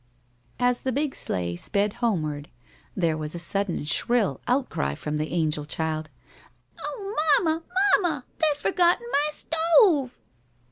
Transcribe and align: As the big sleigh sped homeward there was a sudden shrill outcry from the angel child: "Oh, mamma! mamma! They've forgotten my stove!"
As 0.59 0.79
the 0.79 0.91
big 0.91 1.13
sleigh 1.13 1.55
sped 1.55 1.93
homeward 2.01 2.49
there 2.95 3.15
was 3.15 3.35
a 3.35 3.37
sudden 3.37 3.85
shrill 3.85 4.41
outcry 4.47 4.95
from 4.95 5.17
the 5.17 5.29
angel 5.31 5.63
child: 5.63 6.09
"Oh, 6.83 7.41
mamma! 7.43 7.61
mamma! 8.01 8.25
They've 8.39 8.57
forgotten 8.57 9.05
my 9.11 9.29
stove!" 9.31 10.19